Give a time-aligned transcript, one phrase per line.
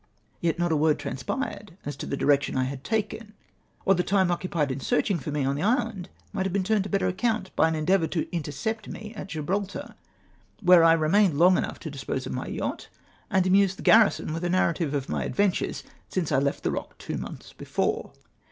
[0.39, 3.33] Yet not a word transpired as to the direction I had taken,
[3.85, 6.85] or the time occupied in searching for me on the island might have been turned
[6.85, 9.93] to better account by an endeavom" to intercept me at Gibraltar,
[10.61, 12.89] where I re mained long enough to dispose of my yacht,
[13.29, 16.97] and amuse the garrison with a narrative of my adventures since I left the Kock
[16.97, 18.11] t^wo months before!